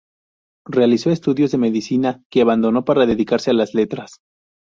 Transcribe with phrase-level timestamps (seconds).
[0.65, 4.13] Realizó estudios de medicina, que abandonó para dedicarse a las letras.